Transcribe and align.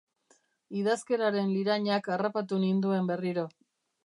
Idazkeraren 0.79 1.53
lirainak 1.57 2.11
harrapatu 2.17 2.61
ninduen 2.65 3.13
berriro. 3.15 3.47